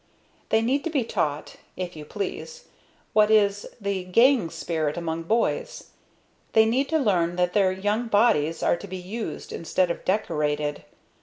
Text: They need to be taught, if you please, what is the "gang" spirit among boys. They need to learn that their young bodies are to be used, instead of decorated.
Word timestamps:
They 0.49 0.63
need 0.63 0.83
to 0.85 0.89
be 0.89 1.03
taught, 1.03 1.57
if 1.77 1.95
you 1.95 2.05
please, 2.05 2.63
what 3.13 3.29
is 3.29 3.67
the 3.79 4.03
"gang" 4.03 4.49
spirit 4.49 4.97
among 4.97 5.21
boys. 5.21 5.91
They 6.53 6.65
need 6.65 6.89
to 6.89 6.97
learn 6.97 7.35
that 7.35 7.53
their 7.53 7.71
young 7.71 8.07
bodies 8.07 8.63
are 8.63 8.77
to 8.77 8.87
be 8.87 8.97
used, 8.97 9.53
instead 9.53 9.91
of 9.91 10.03
decorated. 10.03 10.85